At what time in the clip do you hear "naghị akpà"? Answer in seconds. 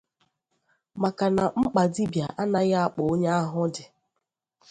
2.51-3.01